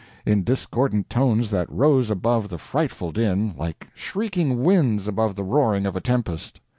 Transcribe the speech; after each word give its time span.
in 0.25 0.43
discordant 0.43 1.07
tones 1.11 1.51
that 1.51 1.71
rose 1.71 2.09
above 2.09 2.49
the 2.49 2.57
frightful 2.57 3.11
din 3.11 3.53
like 3.55 3.87
shrieking 3.93 4.63
winds 4.63 5.07
above 5.07 5.35
the 5.35 5.43
roaring 5.43 5.85
of 5.85 5.95
a 5.95 6.01
tempest. 6.01 6.59